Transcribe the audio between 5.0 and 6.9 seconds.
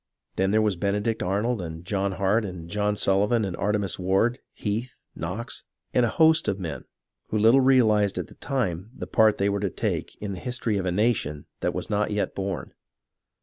Knox, and a host of men